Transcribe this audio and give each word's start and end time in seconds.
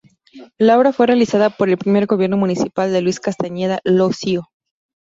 La 0.57 0.79
obra 0.79 0.93
fue 0.93 1.05
realizada 1.05 1.51
por 1.51 1.69
el 1.69 1.77
primer 1.77 2.07
gobierno 2.07 2.35
municipal 2.35 2.91
de 2.91 3.01
Luis 3.03 3.19
Castañeda 3.19 3.81
Lossio. 3.83 4.49